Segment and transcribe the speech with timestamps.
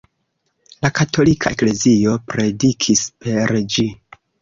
[0.85, 3.91] La katolika eklezio predikis per ĝi.